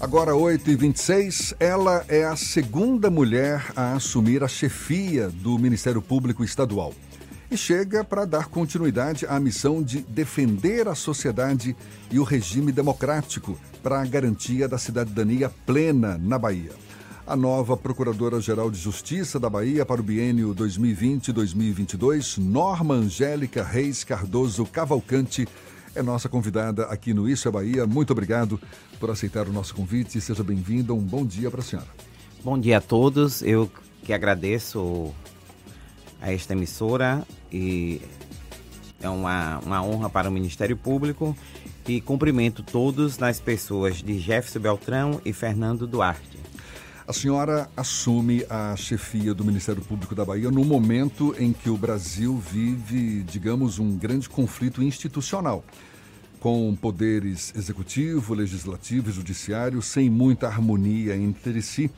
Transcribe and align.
Agora, 0.00 0.32
8h26, 0.32 1.54
ela 1.60 2.02
é 2.08 2.24
a 2.24 2.34
segunda 2.34 3.10
mulher 3.10 3.70
a 3.76 3.92
assumir 3.92 4.42
a 4.42 4.48
chefia 4.48 5.28
do 5.28 5.58
Ministério 5.58 6.00
Público 6.00 6.42
Estadual. 6.42 6.94
E 7.50 7.56
chega 7.56 8.02
para 8.02 8.24
dar 8.24 8.46
continuidade 8.46 9.26
à 9.26 9.38
missão 9.38 9.82
de 9.82 10.00
defender 10.00 10.88
a 10.88 10.94
sociedade 10.94 11.76
e 12.10 12.18
o 12.18 12.24
regime 12.24 12.72
democrático 12.72 13.58
para 13.82 14.00
a 14.00 14.06
garantia 14.06 14.66
da 14.66 14.78
cidadania 14.78 15.50
plena 15.66 16.16
na 16.16 16.38
Bahia. 16.38 16.72
A 17.26 17.36
nova 17.36 17.76
Procuradora-Geral 17.76 18.70
de 18.70 18.78
Justiça 18.78 19.38
da 19.38 19.50
Bahia 19.50 19.84
para 19.84 20.00
o 20.00 20.04
biênio 20.04 20.54
2020-2022, 20.54 22.38
Norma 22.38 22.94
Angélica 22.94 23.62
Reis 23.62 24.02
Cardoso 24.02 24.64
Cavalcante, 24.64 25.46
é 25.94 26.02
nossa 26.02 26.28
convidada 26.28 26.84
aqui 26.84 27.12
no 27.12 27.28
Isso 27.28 27.48
é 27.48 27.50
Bahia. 27.50 27.86
Muito 27.86 28.12
obrigado 28.12 28.60
por 28.98 29.10
aceitar 29.10 29.48
o 29.48 29.52
nosso 29.52 29.74
convite. 29.74 30.20
Seja 30.20 30.42
bem-vinda. 30.42 30.92
Um 30.92 31.00
bom 31.00 31.24
dia 31.24 31.50
para 31.50 31.60
a 31.60 31.64
senhora. 31.64 31.88
Bom 32.44 32.58
dia 32.58 32.78
a 32.78 32.80
todos. 32.80 33.42
Eu 33.42 33.70
que 34.02 34.12
agradeço 34.12 35.12
a 36.20 36.32
esta 36.32 36.52
emissora 36.52 37.26
e 37.52 38.00
é 39.00 39.08
uma, 39.08 39.58
uma 39.58 39.82
honra 39.82 40.08
para 40.08 40.28
o 40.28 40.32
Ministério 40.32 40.76
Público 40.76 41.36
e 41.86 42.00
cumprimento 42.00 42.62
todos 42.62 43.18
nas 43.18 43.40
pessoas 43.40 43.96
de 43.96 44.18
Jefferson 44.18 44.60
Beltrão 44.60 45.20
e 45.24 45.32
Fernando 45.32 45.86
Duarte. 45.86 46.29
A 47.10 47.12
senhora 47.12 47.68
assume 47.76 48.46
a 48.48 48.76
chefia 48.76 49.34
do 49.34 49.44
Ministério 49.44 49.82
Público 49.82 50.14
da 50.14 50.24
Bahia 50.24 50.48
no 50.48 50.64
momento 50.64 51.34
em 51.40 51.52
que 51.52 51.68
o 51.68 51.76
Brasil 51.76 52.36
vive, 52.38 53.24
digamos, 53.24 53.80
um 53.80 53.96
grande 53.96 54.28
conflito 54.28 54.80
institucional, 54.80 55.64
com 56.38 56.72
poderes 56.76 57.52
executivo, 57.56 58.32
legislativo 58.32 59.10
e 59.10 59.12
judiciário 59.12 59.82
sem 59.82 60.08
muita 60.08 60.46
harmonia 60.46 61.16
entre 61.16 61.60
si. 61.62 61.90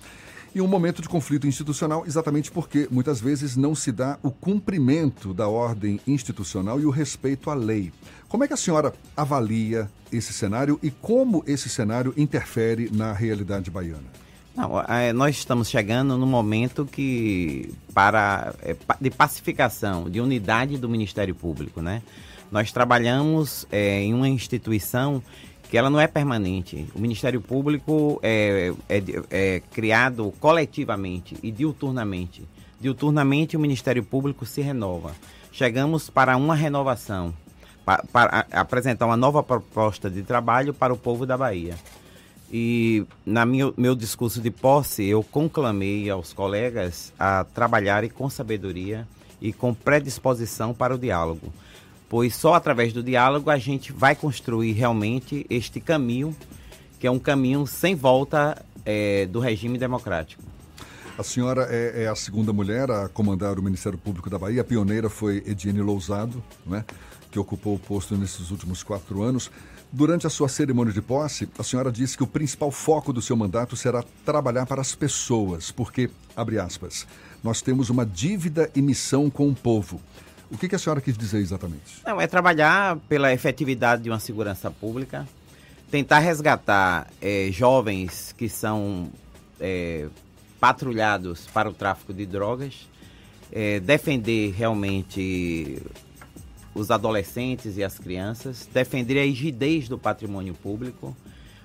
E 0.55 0.63
um 0.63 0.67
momento 0.67 1.03
de 1.03 1.11
conflito 1.11 1.47
institucional 1.47 2.05
exatamente 2.07 2.51
porque 2.51 2.89
muitas 2.91 3.21
vezes 3.21 3.55
não 3.55 3.75
se 3.75 3.93
dá 3.93 4.19
o 4.23 4.31
cumprimento 4.31 5.35
da 5.35 5.47
ordem 5.47 6.01
institucional 6.07 6.81
e 6.81 6.87
o 6.87 6.91
respeito 6.91 7.51
à 7.51 7.55
lei. 7.55 7.93
Como 8.31 8.45
é 8.45 8.49
que 8.49 8.55
a 8.55 8.57
senhora 8.57 8.95
avalia 9.15 9.91
esse 10.11 10.33
cenário 10.33 10.81
e 10.83 10.91
como 10.91 11.45
esse 11.47 11.69
cenário 11.69 12.15
interfere 12.17 12.89
na 12.91 13.13
realidade 13.13 13.71
baiana? 13.71 14.22
Não, 14.55 14.81
é, 14.83 15.13
nós 15.13 15.37
estamos 15.37 15.71
chegando 15.71 16.19
no 16.19 16.27
momento 16.27 16.85
que 16.85 17.73
para 17.95 18.55
é, 18.63 18.77
de 19.01 19.11
pacificação, 19.11 20.11
de 20.11 20.21
unidade 20.21 20.77
do 20.77 20.89
Ministério 20.89 21.35
Público, 21.35 21.81
né? 21.81 22.03
Nós 22.51 22.71
trabalhamos 22.71 23.67
é, 23.73 24.03
em 24.03 24.13
uma 24.13 24.29
instituição 24.29 25.23
que 25.71 25.79
ela 25.79 25.89
não 25.89 25.99
é 25.99 26.07
permanente. 26.07 26.87
O 26.95 27.01
Ministério 27.01 27.41
Público 27.41 28.21
é, 28.23 28.75
é, 28.91 29.03
é 29.31 29.63
criado 29.73 30.35
coletivamente 30.39 31.35
e 31.43 31.51
diuturnamente. 31.51 32.47
Diuturnamente 32.79 33.57
o 33.57 33.61
Ministério 33.61 34.05
Público 34.05 34.45
se 34.45 34.61
renova. 34.61 35.13
Chegamos 35.51 36.11
para 36.11 36.37
uma 36.37 36.55
renovação, 36.55 37.33
para, 37.87 38.05
para 38.13 38.47
apresentar 38.53 39.07
uma 39.07 39.17
nova 39.17 39.43
proposta 39.43 40.11
de 40.11 40.23
trabalho 40.23 40.75
para 40.75 40.93
o 40.93 40.97
povo 40.97 41.25
da 41.25 41.39
Bahia. 41.39 41.75
E 42.53 43.07
na 43.25 43.47
minha, 43.47 43.73
meu 43.79 43.95
discurso 43.95 44.39
de 44.41 44.51
posse, 44.51 45.05
eu 45.07 45.23
conclamei 45.23 46.11
aos 46.11 46.35
colegas 46.35 47.11
a 47.19 47.45
trabalharem 47.45 48.11
com 48.11 48.29
sabedoria 48.29 49.09
e 49.41 49.55
com 49.55 49.73
predisposição 49.73 50.75
para 50.75 50.95
o 50.95 50.99
diálogo, 50.99 51.51
pois 52.11 52.35
só 52.35 52.53
através 52.53 52.93
do 52.93 53.03
diálogo 53.03 53.49
a 53.49 53.57
gente 53.57 53.91
vai 53.91 54.15
construir 54.15 54.73
realmente 54.73 55.47
este 55.49 55.81
caminho, 55.81 56.37
que 57.01 57.07
é 57.07 57.11
um 57.11 57.19
caminho 57.19 57.67
sem 57.67 57.95
volta 57.95 58.63
é, 58.85 59.25
do 59.27 59.41
regime 59.41 59.79
democrático. 59.79 60.43
A 61.17 61.23
senhora 61.23 61.69
é, 61.71 62.05
é, 62.05 62.09
a 62.09 62.15
segunda 62.15 62.53
mulher 62.53 62.91
a 62.91 63.09
comandar 63.09 63.59
o 63.59 63.63
Ministério 63.63 63.99
Público 63.99 64.29
da 64.29 64.39
Bahia. 64.39 64.61
A 64.61 64.65
pioneira 64.65 65.09
foi 65.09 65.43
Ediane 65.47 65.81
Lousado, 65.81 66.43
né, 66.67 66.85
que 67.31 67.39
ocupou 67.39 67.75
o 67.75 67.79
posto 67.79 68.17
nesses 68.17 68.51
últimos 68.51 68.83
quatro 68.83 69.23
anos. 69.23 69.51
Durante 69.95 70.27
a 70.27 70.31
sua 70.31 70.49
cerimônia 70.49 70.91
de 70.91 71.03
posse, 71.03 71.47
a 71.59 71.63
senhora 71.63 71.93
disse 71.93 72.17
que 72.17 72.23
o 72.23 72.27
principal 72.27 72.71
foco 72.71 73.13
do 73.13 73.21
seu 73.21 73.37
mandato 73.37 73.77
será 73.77 74.03
trabalhar 74.25 74.65
para 74.65 74.81
as 74.81 74.95
pessoas, 74.95 75.71
porque, 75.71 76.09
abre 76.35 76.59
aspas, 76.59 77.07
nós 77.45 77.61
temos 77.61 77.91
uma 77.91 78.07
dívida 78.07 78.71
e 78.75 78.81
missão 78.81 79.29
com 79.29 79.51
o 79.51 79.55
povo. 79.55 80.01
O 80.51 80.57
que, 80.57 80.75
a 80.75 80.79
senhora 80.79 80.99
quis 81.03 81.17
dizer 81.17 81.41
exatamente? 81.41 82.01
Não, 82.07 82.19
é 82.19 82.27
trabalhar 82.27 82.97
pela 83.07 83.35
efetividade 83.35 84.03
de 84.03 84.09
uma 84.09 84.19
segurança 84.19 84.71
pública, 84.71 85.29
tentar 85.91 86.21
resgatar 86.21 87.07
é, 87.21 87.49
jovens 87.51 88.35
que 88.37 88.49
são 88.49 89.11
é, 89.61 90.09
patrulhados 90.59 91.47
para 91.53 91.69
o 91.69 91.73
tráfico 91.75 92.15
de 92.15 92.25
drogas, 92.25 92.89
é, 93.53 93.79
defender 93.79 94.53
realmente 94.53 95.83
os 96.75 96.91
adolescentes 96.91 97.77
e 97.77 97.85
as 97.85 97.99
crianças, 97.99 98.69
defender 98.73 99.21
a 99.21 99.25
rigidez 99.25 99.89
do 99.89 99.99
patrimônio 99.99 100.55
público, 100.55 101.17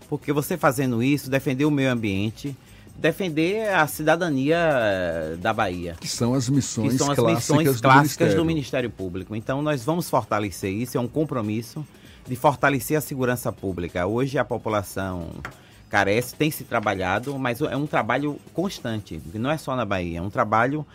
porque 0.09 0.34
você 0.34 0.57
fazendo 0.57 1.01
isso, 1.01 1.29
defender 1.29 1.66
o 1.66 1.72
meio 1.72 1.91
ambiente, 1.91 2.56
defender 2.97 3.69
a 3.69 3.85
cidadania 3.88 4.57
eh, 4.57 5.35
da 5.40 5.53
Bahia. 5.53 5.95
Que 6.00 6.07
são 6.07 6.34
as 6.34 6.50
missões, 6.50 6.94
que 6.94 6.97
são 6.97 7.12
as 7.12 7.18
clássicas, 7.18 7.57
missões 7.57 7.81
clássicas 7.81 8.29
do, 8.31 8.38
do 8.38 8.45
Ministério 8.45 8.90
Público. 8.90 9.35
Então 9.35 9.62
nós 9.62 9.84
vamos 9.84 10.09
fortalecer 10.09 10.72
isso, 10.72 10.97
é 10.97 11.01
um 11.01 11.07
compromisso 11.07 11.85
de 12.28 12.35
fortalecer 12.35 12.97
a 12.97 13.01
segurança 13.01 13.51
pública. 13.51 14.06
Hoje 14.06 14.38
a 14.38 14.44
população 14.44 15.29
carece, 15.89 16.35
tem 16.35 16.51
se 16.51 16.63
trabalhado, 16.63 17.38
mas 17.39 17.62
é 17.62 17.75
um 17.78 17.88
trabalho 17.88 18.38
constante, 18.53 19.22
não 19.34 19.50
é 19.50 19.57
só 19.57 19.75
na 19.75 19.85
Bahia, 19.85 20.19
é 20.19 20.22
um 20.22 20.29
trabalho 20.29 20.85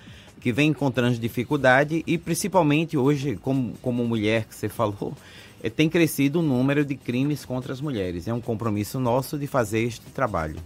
que 0.43 0.53
vem 0.53 0.71
encontrando 0.71 1.17
dificuldade 1.17 2.03
e 2.07 2.19
principalmente 2.19 2.97
hoje, 2.97 3.37
como, 3.37 3.75
como 3.81 4.05
mulher 4.05 4.45
que 4.45 4.55
você 4.55 4.69
falou, 4.69 5.17
é, 5.63 5.71
tem 5.71 5.89
crescido 5.89 6.41
o 6.41 6.43
número 6.43 6.85
de 6.85 6.97
crimes 6.97 7.45
contra 7.45 7.73
as 7.73 7.81
mulheres. 7.81 8.27
É 8.27 8.35
um 8.35 8.41
compromisso 8.41 8.99
nosso 8.99 9.39
de 9.39 9.47
fazer 9.47 9.85
este 9.85 10.05
trabalho. 10.07 10.57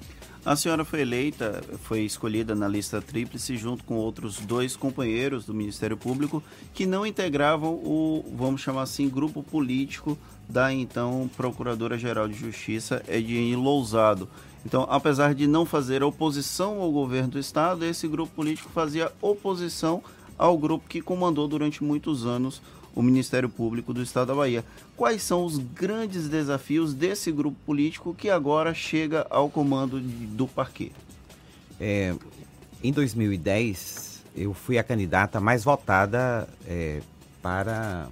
A 0.47 0.55
senhora 0.55 0.85
foi 0.85 1.01
eleita, 1.01 1.61
foi 1.83 2.03
escolhida 2.03 2.55
na 2.55 2.69
lista 2.69 3.03
tríplice 3.03 3.57
junto 3.57 3.85
com 3.85 3.97
outros 3.97 4.39
dois 4.39 4.77
companheiros 4.77 5.45
do 5.45 5.53
Ministério 5.53 5.97
Público 5.97 6.43
que 6.73 6.87
não 6.87 7.05
integravam 7.05 7.75
o, 7.75 8.25
vamos 8.35 8.61
chamar 8.61 8.83
assim, 8.83 9.09
grupo 9.09 9.43
político 9.43 10.17
da 10.49 10.73
então 10.73 11.29
Procuradora-Geral 11.37 12.29
de 12.29 12.35
Justiça, 12.35 13.03
Ediane 13.09 13.57
Lousado. 13.57 14.29
Então, 14.67 14.85
apesar 14.91 15.33
de 15.33 15.47
não 15.47 15.65
fazer 15.65 16.03
oposição 16.03 16.81
ao 16.81 16.91
governo 16.91 17.29
do 17.29 17.39
Estado, 17.39 17.85
esse 17.85 18.09
grupo 18.09 18.33
político 18.35 18.69
fazia 18.71 19.13
oposição 19.23 20.03
ao 20.37 20.59
grupo 20.59 20.89
que 20.89 21.01
comandou 21.01 21.47
durante 21.47 21.85
muitos 21.85 22.27
anos 22.27 22.61
o 22.93 23.01
Ministério 23.01 23.49
Público 23.49 23.95
do 23.95 24.03
Estado 24.03 24.27
da 24.27 24.35
Bahia. 24.35 24.65
Quais 24.97 25.23
são 25.23 25.45
os 25.45 25.57
grandes 25.57 26.29
desafios 26.29 26.93
desse 26.93 27.31
grupo 27.31 27.57
político 27.65 28.13
que 28.13 28.29
agora 28.29 28.75
chega 28.75 29.25
ao 29.31 29.49
comando 29.49 30.01
do 30.01 30.49
parquê? 30.49 30.91
É, 31.79 32.13
em 32.83 32.93
2010, 32.93 34.25
eu 34.35 34.53
fui 34.53 34.79
a 34.79 34.83
candidata 34.83 35.39
mais 35.39 35.63
votada 35.63 36.49
é, 36.67 37.03
para 37.41 38.09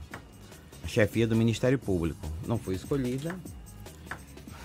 a 0.84 0.86
chefia 0.86 1.26
do 1.26 1.34
Ministério 1.34 1.80
Público. 1.80 2.24
Não 2.46 2.58
fui 2.58 2.76
escolhida, 2.76 3.34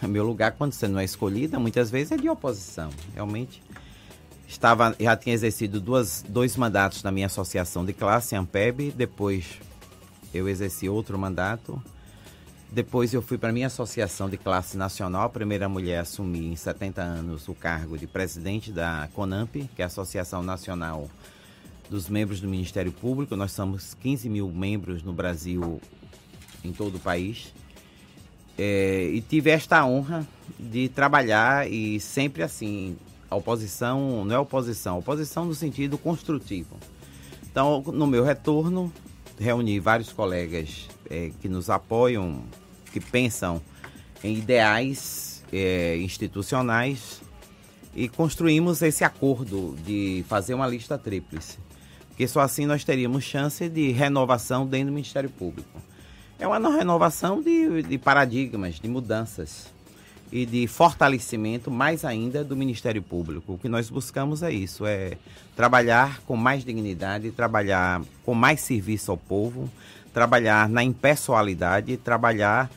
meu 0.07 0.25
lugar, 0.25 0.53
quando 0.53 0.73
você 0.73 0.87
não 0.87 0.99
é 0.99 1.03
escolhida, 1.03 1.59
muitas 1.59 1.89
vezes 1.89 2.11
é 2.11 2.17
de 2.17 2.29
oposição. 2.29 2.89
Realmente, 3.13 3.61
estava, 4.47 4.95
já 4.99 5.15
tinha 5.15 5.35
exercido 5.35 5.79
duas, 5.79 6.23
dois 6.27 6.55
mandatos 6.55 7.03
na 7.03 7.11
minha 7.11 7.27
associação 7.27 7.85
de 7.85 7.93
classe, 7.93 8.35
Ampeb, 8.35 8.91
depois 8.91 9.59
eu 10.33 10.47
exerci 10.47 10.87
outro 10.87 11.17
mandato. 11.17 11.81
Depois 12.71 13.13
eu 13.15 13.21
fui 13.21 13.35
para 13.35 13.49
a 13.49 13.51
minha 13.51 13.65
associação 13.65 14.29
de 14.29 14.37
classe 14.37 14.77
nacional, 14.77 15.23
a 15.23 15.29
primeira 15.29 15.67
mulher 15.67 15.97
a 15.97 16.01
assumir 16.01 16.45
em 16.45 16.55
70 16.55 17.01
anos 17.01 17.47
o 17.47 17.55
cargo 17.55 17.97
de 17.97 18.05
presidente 18.05 18.71
da 18.71 19.09
CONAMP, 19.13 19.67
que 19.75 19.81
é 19.81 19.83
a 19.83 19.87
Associação 19.87 20.43
Nacional 20.43 21.09
dos 21.89 22.07
Membros 22.07 22.39
do 22.39 22.47
Ministério 22.47 22.91
Público. 22.91 23.35
Nós 23.35 23.53
somos 23.53 23.95
15 23.95 24.29
mil 24.29 24.51
membros 24.51 25.01
no 25.01 25.11
Brasil, 25.11 25.81
em 26.63 26.71
todo 26.71 26.97
o 26.97 26.99
país. 26.99 27.51
É, 28.61 29.09
e 29.13 29.21
tive 29.21 29.49
esta 29.49 29.85
honra 29.85 30.27
de 30.59 30.89
trabalhar 30.89 31.71
e 31.71 31.97
sempre 31.97 32.43
assim, 32.43 32.97
a 33.29 33.35
oposição 33.37 34.25
não 34.25 34.35
é 34.35 34.37
oposição, 34.37 34.99
oposição 34.99 35.45
no 35.45 35.55
sentido 35.55 35.97
construtivo. 35.97 36.75
Então, 37.49 37.81
no 37.81 38.05
meu 38.05 38.21
retorno, 38.21 38.91
reuni 39.39 39.79
vários 39.79 40.11
colegas 40.11 40.89
é, 41.09 41.31
que 41.39 41.47
nos 41.47 41.69
apoiam, 41.69 42.43
que 42.91 42.99
pensam 42.99 43.61
em 44.21 44.35
ideais 44.35 45.41
é, 45.53 45.95
institucionais 45.95 47.21
e 47.95 48.09
construímos 48.09 48.81
esse 48.81 49.05
acordo 49.05 49.77
de 49.85 50.25
fazer 50.27 50.53
uma 50.53 50.67
lista 50.67 50.97
tríplice. 50.97 51.59
Porque 52.09 52.27
só 52.27 52.41
assim 52.41 52.65
nós 52.65 52.83
teríamos 52.83 53.23
chance 53.23 53.69
de 53.69 53.91
renovação 53.91 54.67
dentro 54.67 54.87
do 54.87 54.95
Ministério 54.95 55.29
Público. 55.29 55.81
É 56.39 56.47
uma 56.47 56.57
renovação 56.75 57.41
de, 57.41 57.83
de 57.83 57.97
paradigmas, 57.97 58.79
de 58.79 58.87
mudanças. 58.87 59.67
e 60.31 60.45
de 60.45 60.67
fortalecimento 60.67 61.71
mais 61.71 62.05
ainda 62.05 62.43
do 62.43 62.55
Ministério 62.55 63.01
Público. 63.01 63.53
O 63.53 63.57
que 63.57 63.67
nós 63.67 63.89
buscamos 63.89 64.43
é 64.43 64.51
isso, 64.51 64.85
é 64.85 65.17
trabalhar 65.55 66.21
com 66.21 66.35
mais 66.35 66.63
dignidade, 66.63 67.31
trabalhar 67.31 68.01
com 68.23 68.33
mais 68.33 68.61
serviço 68.61 69.11
ao 69.11 69.17
povo, 69.17 69.69
trabalhar 70.13 70.69
na 70.69 70.83
impessoalidade, 70.83 71.97
trabalhar 71.97 72.69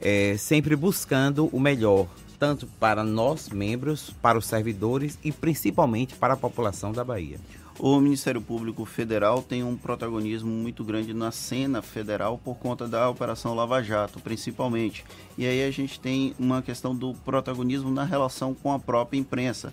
é, 0.00 0.36
sempre 0.38 0.76
buscando 0.76 1.46
o 1.52 1.60
melhor, 1.60 2.06
tanto 2.38 2.66
para 2.78 3.02
nós, 3.04 3.48
membros, 3.48 4.10
para 4.22 4.38
os 4.38 4.46
servidores 4.46 5.18
e 5.22 5.32
principalmente 5.32 6.14
para 6.14 6.34
a 6.34 6.36
população 6.36 6.92
da 6.92 7.04
Bahia. 7.04 7.38
O 7.82 7.98
Ministério 7.98 8.42
Público 8.42 8.84
Federal 8.84 9.42
tem 9.42 9.64
um 9.64 9.74
protagonismo 9.74 10.50
muito 10.50 10.84
grande 10.84 11.14
na 11.14 11.32
cena 11.32 11.80
federal 11.80 12.36
por 12.36 12.58
conta 12.58 12.86
da 12.86 13.08
Operação 13.08 13.54
Lava 13.54 13.82
Jato, 13.82 14.20
principalmente. 14.20 15.02
E 15.38 15.46
aí 15.46 15.64
a 15.64 15.70
gente 15.70 15.98
tem 15.98 16.34
uma 16.38 16.60
questão 16.60 16.94
do 16.94 17.14
protagonismo 17.24 17.90
na 17.90 18.04
relação 18.04 18.52
com 18.52 18.70
a 18.70 18.78
própria 18.78 19.18
imprensa. 19.18 19.72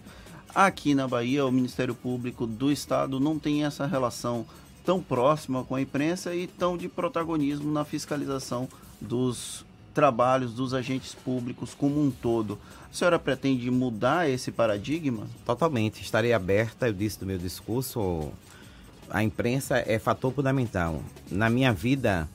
Aqui 0.56 0.96
na 0.96 1.06
Bahia, 1.06 1.46
o 1.46 1.52
Ministério 1.52 1.94
Público 1.94 2.48
do 2.48 2.72
Estado 2.72 3.20
não 3.20 3.38
tem 3.38 3.66
essa 3.66 3.86
relação 3.86 4.46
tão 4.86 5.04
próxima 5.04 5.66
com 5.66 5.76
a 5.76 5.82
imprensa 5.82 6.34
e 6.34 6.48
tão 6.48 6.78
de 6.78 6.88
protagonismo 6.88 7.70
na 7.74 7.84
fiscalização 7.84 8.70
dos 9.02 9.66
trabalhos 9.98 10.54
dos 10.54 10.76
agentes 10.76 11.16
públicos 11.16 11.74
como 11.74 12.00
um 12.00 12.12
todo. 12.12 12.60
A 12.92 12.94
senhora 12.94 13.18
pretende 13.18 13.72
mudar 13.72 14.30
esse 14.30 14.52
paradigma? 14.52 15.26
Totalmente. 15.44 16.04
Estarei 16.04 16.34
aberta, 16.34 16.88
eu 16.88 16.94
disse 16.94 17.20
no 17.20 17.26
meu 17.26 17.40
discurso, 17.40 18.32
a 19.10 19.24
imprensa 19.24 19.84
é 19.88 19.98
fator 19.98 20.32
fundamental. 20.32 21.02
Na 21.32 21.50
minha 21.50 21.74
vida, 21.74 22.30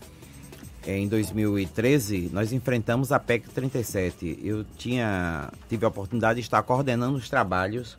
em 0.84 1.06
2013, 1.06 2.30
nós 2.32 2.52
enfrentamos 2.52 3.12
a 3.12 3.20
PEC 3.20 3.48
37. 3.50 4.40
Eu 4.42 4.64
tinha, 4.76 5.48
tive 5.68 5.84
a 5.84 5.88
oportunidade 5.88 6.40
de 6.40 6.44
estar 6.44 6.60
coordenando 6.64 7.16
os 7.16 7.30
trabalhos 7.30 7.96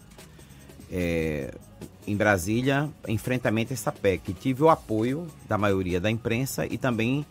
é, 0.91 1.53
em 2.05 2.17
Brasília, 2.17 2.89
enfrentamento 3.07 3.71
a 3.71 3.75
essa 3.75 3.93
PEC. 3.93 4.33
Tive 4.33 4.61
o 4.63 4.69
apoio 4.69 5.25
da 5.47 5.57
maioria 5.57 6.01
da 6.01 6.11
imprensa 6.11 6.65
e 6.65 6.77
também 6.77 7.25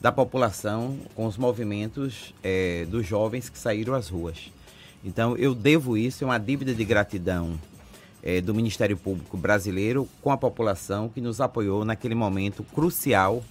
da 0.00 0.12
população 0.12 0.98
com 1.14 1.26
os 1.26 1.36
movimentos 1.36 2.34
é, 2.42 2.84
dos 2.86 3.06
jovens 3.06 3.48
que 3.48 3.58
saíram 3.58 3.94
às 3.94 4.08
ruas. 4.08 4.52
Então, 5.04 5.36
eu 5.36 5.54
devo 5.54 5.96
isso, 5.96 6.24
é 6.24 6.26
uma 6.26 6.38
dívida 6.38 6.74
de 6.74 6.84
gratidão 6.84 7.58
é, 8.22 8.40
do 8.40 8.54
Ministério 8.54 8.96
Público 8.96 9.36
brasileiro 9.36 10.08
com 10.22 10.30
a 10.30 10.36
população 10.36 11.08
que 11.08 11.20
nos 11.20 11.40
apoiou 11.40 11.84
naquele 11.84 12.14
momento 12.14 12.62
crucial 12.62 13.42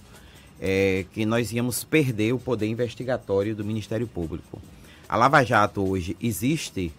é, 0.60 1.04
que 1.12 1.24
nós 1.24 1.52
íamos 1.52 1.84
perder 1.84 2.32
o 2.32 2.38
poder 2.38 2.66
investigatório 2.66 3.54
do 3.54 3.64
Ministério 3.64 4.06
Público. 4.06 4.60
A 5.08 5.16
Lava 5.16 5.42
Jato 5.42 5.88
hoje 5.88 6.16
existe 6.20 6.92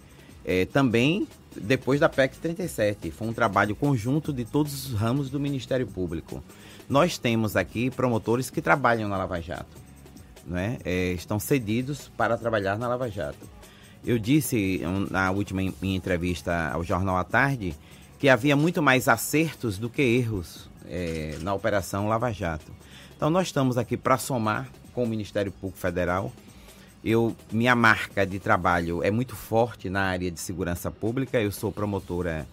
é, 0.50 0.66
também 0.66 1.28
depois 1.56 2.00
da 2.00 2.10
PEC 2.10 2.40
37. 2.40 3.12
Foi 3.12 3.28
um 3.28 3.34
trabalho 3.34 3.76
conjunto 3.76 4.34
de 4.34 4.44
todos 4.44 4.88
os 4.88 4.94
ramos 4.94 5.30
do 5.30 5.40
Ministério 5.40 5.86
Público. 5.86 6.44
Nós 6.90 7.20
temos 7.20 7.56
aqui 7.56 7.92
promotores 7.92 8.50
que 8.50 8.60
trabalham 8.60 9.08
na 9.08 9.16
Lava 9.16 9.40
Jato, 9.40 9.78
né? 10.48 10.80
É, 10.84 11.12
estão 11.12 11.40
cedidos 11.40 12.10
para 12.18 12.36
trabalhar 12.36 12.80
na 12.80 12.88
Lava 12.88 13.12
Jato. 13.12 13.48
Eu 14.04 14.18
disse 14.18 14.82
na 15.12 15.30
última 15.30 15.62
minha 15.80 15.96
entrevista 15.96 16.72
ao 16.72 16.84
Jornal 16.84 17.18
à 17.18 17.24
Tarde 17.24 17.76
que 18.18 18.28
havia 18.28 18.56
muito 18.56 18.82
mais 18.82 19.08
acertos 19.08 19.78
do 19.78 19.88
que 19.88 20.02
erros 20.02 20.68
é, 20.88 21.38
na 21.42 21.54
Operação 21.54 22.08
Lava 22.08 22.32
Jato. 22.32 22.72
Então 23.16 23.30
nós 23.30 23.48
estamos 23.48 23.78
aqui 23.78 23.96
para 23.96 24.18
somar 24.18 24.68
com 24.94 25.04
o 25.04 25.08
Ministério 25.08 25.52
Público 25.52 25.78
Federal. 25.78 26.32
Eu, 27.04 27.36
minha 27.52 27.76
marca 27.76 28.26
de 28.26 28.40
trabalho 28.40 29.02
é 29.04 29.10
muito 29.10 29.36
forte 29.36 29.90
na 29.90 30.02
área 30.02 30.30
de 30.30 30.40
segurança 30.40 30.92
pública. 30.92 31.40
Eu 31.40 31.52
sou 31.52 31.72
promotora 31.72 32.46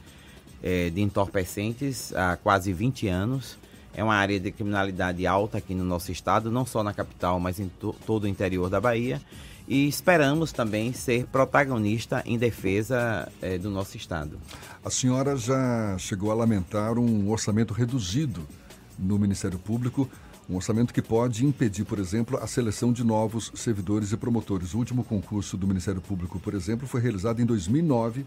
é, 0.63 0.89
de 0.91 1.01
entorpecentes 1.01 2.15
há 2.15 2.37
quase 2.37 2.73
20 2.73 3.09
anos. 3.09 3.59
É 3.95 4.05
uma 4.05 4.15
área 4.15 4.39
de 4.39 4.53
criminalidade 4.53 5.27
alta 5.27 5.59
aqui 5.59 5.75
no 5.75 5.83
nosso 5.83 6.13
estado, 6.13 6.51
não 6.51 6.67
só 6.67 6.83
na 6.83 6.93
capital, 6.93 7.41
mas 7.41 7.59
em 7.59 7.69
to 7.69 7.95
todo 8.07 8.25
o 8.25 8.29
interior 8.29 8.69
da 8.69 8.81
Bahia. 8.81 9.21
E 9.67 9.89
esperamos 9.89 10.53
também 10.53 10.93
ser 10.93 11.27
protagonista 11.27 12.23
em 12.25 12.39
defesa 12.39 13.29
é, 13.43 13.59
do 13.59 13.69
nosso 13.69 13.97
estado. 13.97 14.39
A 14.85 14.91
senhora 14.91 15.37
já 15.37 15.97
chegou 15.99 16.31
a 16.31 16.35
lamentar 16.35 16.99
um 16.99 17.29
orçamento 17.31 17.75
reduzido 17.75 18.47
no 18.97 19.19
Ministério 19.19 19.59
Público, 19.59 20.09
um 20.49 20.57
orçamento 20.57 20.95
que 20.95 21.03
pode 21.03 21.45
impedir, 21.45 21.85
por 21.85 21.99
exemplo, 21.99 22.39
a 22.39 22.47
seleção 22.47 22.93
de 22.93 23.03
novos 23.03 23.51
servidores 23.55 24.13
e 24.13 24.17
promotores. 24.17 24.75
O 24.75 24.79
último 24.79 25.03
concurso 25.03 25.57
do 25.57 25.67
Ministério 25.67 26.01
Público, 26.01 26.39
por 26.39 26.55
exemplo, 26.55 26.87
foi 26.87 27.01
realizado 27.01 27.41
em 27.41 27.47
2009 27.47 28.25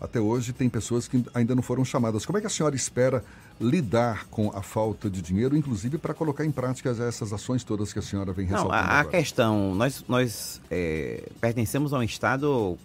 até 0.00 0.18
hoje 0.18 0.54
tem 0.54 0.68
pessoas 0.68 1.06
que 1.06 1.22
ainda 1.34 1.54
não 1.54 1.62
foram 1.62 1.84
chamadas. 1.84 2.24
Como 2.24 2.38
é 2.38 2.40
que 2.40 2.46
a 2.46 2.50
senhora 2.50 2.74
espera 2.74 3.22
lidar 3.60 4.26
com 4.28 4.50
a 4.56 4.62
falta 4.62 5.10
de 5.10 5.20
dinheiro, 5.20 5.54
inclusive 5.54 5.98
para 5.98 6.14
colocar 6.14 6.44
em 6.44 6.50
prática 6.50 6.88
essas 7.06 7.34
ações 7.34 7.62
todas 7.62 7.92
que 7.92 7.98
a 7.98 8.02
senhora 8.02 8.32
vem 8.32 8.46
ressaltando? 8.46 8.82
Não, 8.82 8.90
a, 8.90 9.00
a 9.00 9.04
questão, 9.04 9.74
nós, 9.74 10.02
nós 10.08 10.62
é, 10.70 11.28
pertencemos 11.38 11.92
a 11.92 11.98
um 11.98 12.02
Estado 12.02 12.78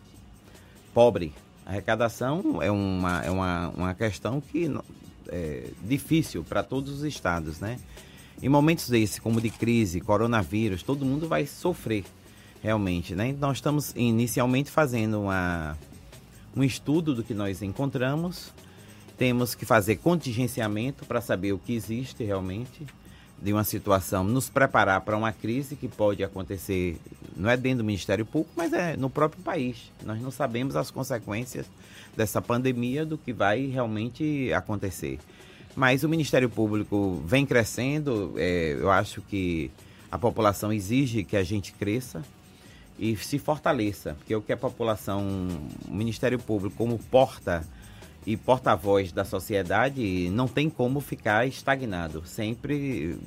pobre. 0.94 1.34
A 1.66 1.70
arrecadação 1.70 2.62
é 2.62 2.70
uma, 2.70 3.24
é 3.24 3.32
uma, 3.32 3.70
uma 3.70 3.94
questão 3.94 4.42
que 4.42 4.70
é 5.30 5.70
difícil 5.84 6.44
para 6.44 6.64
todos 6.64 6.92
os 7.00 7.04
estados, 7.04 7.62
né? 7.62 7.80
Em 8.42 8.50
momentos 8.50 8.90
desses, 8.90 9.20
como 9.20 9.40
de 9.40 9.50
crise, 9.50 10.02
coronavírus, 10.02 10.84
todo 10.84 11.06
mundo 11.06 11.28
vai 11.28 11.46
sofrer 11.46 12.04
realmente, 12.62 13.16
né? 13.16 13.36
Nós 13.40 13.58
estamos 13.58 13.94
inicialmente 13.96 14.70
fazendo 14.70 15.22
uma 15.22 15.78
um 16.56 16.64
estudo 16.64 17.14
do 17.14 17.24
que 17.24 17.34
nós 17.34 17.62
encontramos. 17.62 18.54
Temos 19.18 19.56
que 19.56 19.66
fazer 19.66 19.98
contingenciamento 19.98 21.06
para 21.06 21.22
saber 21.22 21.54
o 21.54 21.60
que 21.60 21.74
existe 21.74 22.24
realmente 22.24 22.86
de 23.42 23.52
uma 23.52 23.64
situação, 23.64 24.24
nos 24.24 24.50
preparar 24.50 25.02
para 25.02 25.18
uma 25.18 25.32
crise 25.32 25.76
que 25.76 25.88
pode 25.88 26.24
acontecer, 26.24 26.98
não 27.36 27.50
é 27.50 27.58
dentro 27.58 27.80
do 27.80 27.84
Ministério 27.84 28.26
Público, 28.26 28.54
mas 28.56 28.72
é 28.72 28.96
no 28.96 29.10
próprio 29.10 29.44
país. 29.44 29.92
Nós 30.04 30.22
não 30.22 30.32
sabemos 30.32 30.76
as 30.76 30.90
consequências 30.90 31.66
dessa 32.16 32.42
pandemia, 32.42 33.06
do 33.06 33.18
que 33.18 33.34
vai 33.34 33.66
realmente 33.66 34.52
acontecer. 34.54 35.20
Mas 35.76 36.04
o 36.04 36.10
Ministério 36.10 36.50
Público 36.50 37.22
vem 37.26 37.46
crescendo, 37.46 38.34
é, 38.38 38.78
eu 38.80 38.90
acho 38.90 39.22
que 39.22 39.70
a 40.10 40.18
população 40.18 40.72
exige 40.72 41.24
que 41.24 41.36
a 41.36 41.44
gente 41.44 41.74
cresça 41.74 42.24
e 42.98 43.18
se 43.18 43.38
fortaleça, 43.38 44.14
porque 44.14 44.34
o 44.34 44.42
que 44.42 44.54
a 44.54 44.58
população, 44.58 45.50
o 45.86 45.94
Ministério 45.94 46.40
Público 46.40 46.78
como 46.78 46.98
porta 46.98 47.68
e 48.26 48.38
porta-voz 48.38 49.12
da 49.12 49.26
sociedade 49.26 50.30
não 50.32 50.48
tem 50.48 50.70
como 50.70 51.02
ficar 51.02 51.46
estagnado. 51.46 52.26
Sempre 52.26 53.18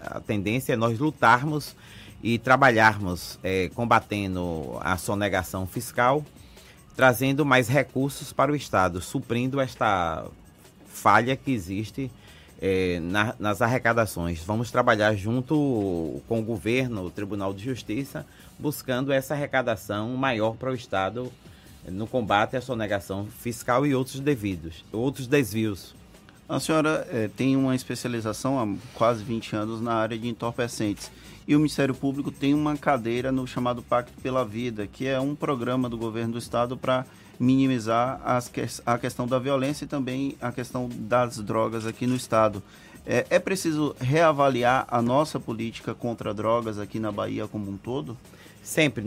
a 0.00 0.20
tendência 0.20 0.74
é 0.74 0.76
nós 0.76 0.98
lutarmos 0.98 1.74
e 2.22 2.38
trabalharmos 2.38 3.38
é, 3.42 3.68
combatendo 3.74 4.78
a 4.80 4.96
sonegação 4.96 5.66
fiscal, 5.66 6.24
trazendo 6.94 7.44
mais 7.44 7.68
recursos 7.68 8.32
para 8.32 8.52
o 8.52 8.56
Estado, 8.56 9.00
suprindo 9.00 9.60
esta 9.60 10.24
falha 10.96 11.36
que 11.36 11.52
existe 11.52 12.10
é, 12.60 12.98
na, 13.00 13.34
nas 13.38 13.60
arrecadações. 13.60 14.42
Vamos 14.42 14.70
trabalhar 14.70 15.14
junto 15.14 16.20
com 16.26 16.40
o 16.40 16.42
governo, 16.42 17.04
o 17.04 17.10
Tribunal 17.10 17.52
de 17.52 17.62
Justiça, 17.62 18.26
buscando 18.58 19.12
essa 19.12 19.34
arrecadação 19.34 20.16
maior 20.16 20.56
para 20.56 20.70
o 20.70 20.74
Estado 20.74 21.30
no 21.86 22.06
combate 22.06 22.56
à 22.56 22.60
sonegação 22.60 23.26
fiscal 23.26 23.86
e 23.86 23.94
outros 23.94 24.18
devidos, 24.18 24.84
outros 24.90 25.26
desvios. 25.26 25.94
A 26.48 26.60
senhora 26.60 27.06
é, 27.10 27.28
tem 27.28 27.56
uma 27.56 27.74
especialização 27.74 28.60
há 28.60 28.96
quase 28.96 29.24
20 29.24 29.56
anos 29.56 29.80
na 29.80 29.94
área 29.94 30.16
de 30.16 30.28
entorpecentes. 30.28 31.10
E 31.46 31.56
o 31.56 31.58
Ministério 31.58 31.94
Público 31.94 32.30
tem 32.30 32.54
uma 32.54 32.76
cadeira 32.76 33.32
no 33.32 33.46
chamado 33.48 33.82
Pacto 33.82 34.12
pela 34.22 34.44
Vida, 34.44 34.86
que 34.86 35.08
é 35.08 35.18
um 35.18 35.34
programa 35.34 35.88
do 35.88 35.98
governo 35.98 36.34
do 36.34 36.38
Estado 36.38 36.76
para 36.76 37.04
minimizar 37.38 38.20
as, 38.24 38.50
a 38.84 38.96
questão 38.96 39.26
da 39.26 39.38
violência 39.40 39.84
e 39.84 39.88
também 39.88 40.36
a 40.40 40.52
questão 40.52 40.88
das 40.88 41.38
drogas 41.38 41.84
aqui 41.84 42.06
no 42.06 42.14
Estado. 42.14 42.62
É, 43.04 43.26
é 43.30 43.38
preciso 43.40 43.94
reavaliar 44.00 44.86
a 44.88 45.02
nossa 45.02 45.40
política 45.40 45.94
contra 45.94 46.32
drogas 46.32 46.78
aqui 46.78 47.00
na 47.00 47.10
Bahia 47.10 47.48
como 47.48 47.70
um 47.70 47.76
todo? 47.76 48.16
Sempre. 48.62 49.04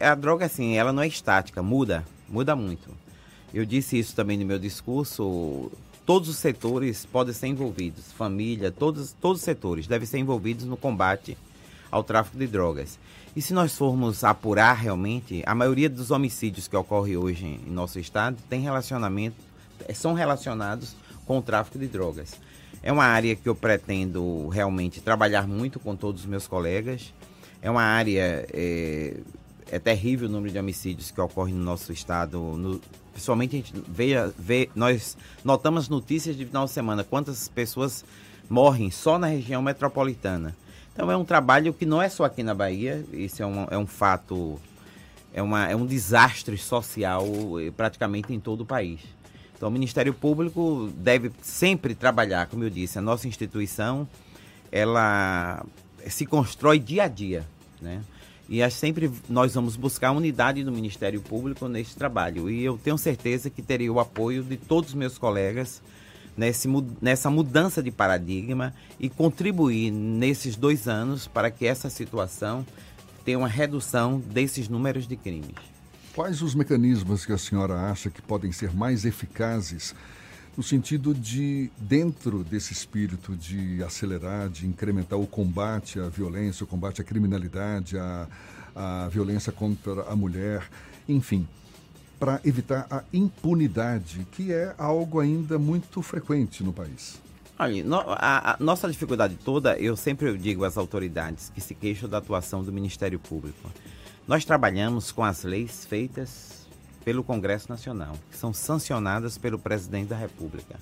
A 0.00 0.14
droga, 0.14 0.46
assim, 0.46 0.76
ela 0.76 0.92
não 0.92 1.02
é 1.02 1.06
estática, 1.06 1.62
muda, 1.62 2.04
muda 2.28 2.56
muito. 2.56 2.90
Eu 3.52 3.64
disse 3.64 3.98
isso 3.98 4.14
também 4.14 4.38
no 4.38 4.44
meu 4.44 4.58
discurso. 4.58 5.70
Todos 6.10 6.28
os 6.28 6.38
setores 6.38 7.06
podem 7.06 7.32
ser 7.32 7.46
envolvidos, 7.46 8.10
família, 8.10 8.72
todos, 8.72 9.12
todos 9.12 9.38
os 9.38 9.44
setores 9.44 9.86
devem 9.86 10.08
ser 10.08 10.18
envolvidos 10.18 10.64
no 10.64 10.76
combate 10.76 11.38
ao 11.88 12.02
tráfico 12.02 12.36
de 12.36 12.48
drogas. 12.48 12.98
E 13.36 13.40
se 13.40 13.54
nós 13.54 13.78
formos 13.78 14.24
apurar 14.24 14.72
realmente, 14.72 15.40
a 15.46 15.54
maioria 15.54 15.88
dos 15.88 16.10
homicídios 16.10 16.66
que 16.66 16.74
ocorrem 16.74 17.16
hoje 17.16 17.46
em 17.64 17.70
nosso 17.70 18.00
estado 18.00 18.38
tem 18.48 18.60
relacionamento, 18.60 19.36
são 19.94 20.12
relacionados 20.12 20.96
com 21.24 21.38
o 21.38 21.42
tráfico 21.42 21.78
de 21.78 21.86
drogas. 21.86 22.32
É 22.82 22.90
uma 22.90 23.04
área 23.04 23.36
que 23.36 23.48
eu 23.48 23.54
pretendo 23.54 24.48
realmente 24.48 25.00
trabalhar 25.00 25.46
muito 25.46 25.78
com 25.78 25.94
todos 25.94 26.22
os 26.22 26.26
meus 26.26 26.48
colegas 26.48 27.12
é 27.62 27.70
uma 27.70 27.82
área 27.82 28.46
é, 28.52 29.16
é 29.70 29.78
terrível 29.78 30.28
o 30.28 30.32
número 30.32 30.52
de 30.52 30.58
homicídios 30.58 31.10
que 31.10 31.20
ocorrem 31.20 31.54
no 31.54 31.62
nosso 31.62 31.92
estado. 31.92 32.38
No, 32.38 32.80
principalmente 33.12 33.56
a 33.56 33.58
gente 33.58 33.72
vê, 33.88 34.14
vê, 34.38 34.68
nós 34.74 35.16
notamos 35.44 35.88
notícias 35.88 36.36
de 36.36 36.44
final 36.44 36.64
de 36.64 36.72
semana, 36.72 37.04
quantas 37.04 37.48
pessoas 37.48 38.04
morrem 38.48 38.90
só 38.90 39.18
na 39.18 39.28
região 39.28 39.62
metropolitana. 39.62 40.56
Então 40.92 41.10
é 41.10 41.16
um 41.16 41.24
trabalho 41.24 41.72
que 41.72 41.86
não 41.86 42.02
é 42.02 42.08
só 42.08 42.24
aqui 42.24 42.42
na 42.42 42.52
Bahia, 42.52 43.04
isso 43.12 43.42
é 43.42 43.46
um, 43.46 43.66
é 43.70 43.78
um 43.78 43.86
fato, 43.86 44.60
é, 45.32 45.40
uma, 45.40 45.68
é 45.68 45.76
um 45.76 45.86
desastre 45.86 46.58
social 46.58 47.24
eh, 47.60 47.70
praticamente 47.70 48.32
em 48.32 48.40
todo 48.40 48.62
o 48.62 48.66
país. 48.66 49.00
Então 49.56 49.68
o 49.68 49.72
Ministério 49.72 50.12
Público 50.12 50.90
deve 50.96 51.30
sempre 51.42 51.94
trabalhar, 51.94 52.46
como 52.48 52.64
eu 52.64 52.70
disse, 52.70 52.98
a 52.98 53.02
nossa 53.02 53.28
instituição, 53.28 54.08
ela 54.72 55.64
se 56.08 56.26
constrói 56.26 56.78
dia 56.78 57.04
a 57.04 57.08
dia, 57.08 57.46
né? 57.80 58.02
E 58.50 58.68
sempre 58.68 59.08
nós 59.28 59.54
vamos 59.54 59.76
buscar 59.76 60.10
unidade 60.10 60.64
do 60.64 60.72
Ministério 60.72 61.22
Público 61.22 61.68
nesse 61.68 61.94
trabalho. 61.94 62.50
E 62.50 62.64
eu 62.64 62.76
tenho 62.76 62.98
certeza 62.98 63.48
que 63.48 63.62
teria 63.62 63.92
o 63.92 64.00
apoio 64.00 64.42
de 64.42 64.56
todos 64.56 64.90
os 64.90 64.96
meus 64.96 65.16
colegas 65.16 65.80
nesse, 66.36 66.68
nessa 67.00 67.30
mudança 67.30 67.80
de 67.80 67.92
paradigma 67.92 68.74
e 68.98 69.08
contribuir 69.08 69.92
nesses 69.92 70.56
dois 70.56 70.88
anos 70.88 71.28
para 71.28 71.48
que 71.48 71.64
essa 71.64 71.88
situação 71.88 72.66
tenha 73.24 73.38
uma 73.38 73.46
redução 73.46 74.18
desses 74.18 74.68
números 74.68 75.06
de 75.06 75.14
crimes. 75.14 75.54
Quais 76.12 76.42
os 76.42 76.52
mecanismos 76.52 77.24
que 77.24 77.32
a 77.32 77.38
senhora 77.38 77.88
acha 77.88 78.10
que 78.10 78.20
podem 78.20 78.50
ser 78.50 78.74
mais 78.74 79.04
eficazes 79.04 79.94
no 80.60 80.64
sentido 80.64 81.14
de, 81.14 81.70
dentro 81.78 82.44
desse 82.44 82.74
espírito 82.74 83.34
de 83.34 83.82
acelerar, 83.82 84.50
de 84.50 84.66
incrementar 84.66 85.18
o 85.18 85.26
combate 85.26 85.98
à 85.98 86.10
violência, 86.10 86.64
o 86.64 86.66
combate 86.66 87.00
à 87.00 87.04
criminalidade, 87.04 87.96
à, 87.96 88.28
à 88.76 89.08
violência 89.08 89.50
contra 89.50 90.02
a 90.02 90.14
mulher, 90.14 90.68
enfim, 91.08 91.48
para 92.18 92.42
evitar 92.44 92.86
a 92.90 93.02
impunidade, 93.10 94.26
que 94.32 94.52
é 94.52 94.74
algo 94.76 95.18
ainda 95.18 95.58
muito 95.58 96.02
frequente 96.02 96.62
no 96.62 96.74
país? 96.74 97.18
Olha, 97.58 97.82
no, 97.82 97.96
a, 98.08 98.52
a, 98.52 98.56
nossa 98.60 98.86
dificuldade 98.86 99.38
toda, 99.42 99.78
eu 99.78 99.96
sempre 99.96 100.36
digo 100.36 100.66
às 100.66 100.76
autoridades 100.76 101.50
que 101.54 101.60
se 101.62 101.74
queixam 101.74 102.06
da 102.06 102.18
atuação 102.18 102.62
do 102.62 102.70
Ministério 102.70 103.18
Público. 103.18 103.70
Nós 104.28 104.44
trabalhamos 104.44 105.10
com 105.10 105.24
as 105.24 105.42
leis 105.42 105.86
feitas 105.86 106.59
pelo 107.10 107.24
Congresso 107.24 107.68
Nacional, 107.68 108.14
que 108.30 108.36
são 108.36 108.54
sancionadas 108.54 109.36
pelo 109.36 109.58
presidente 109.58 110.10
da 110.10 110.16
República. 110.16 110.76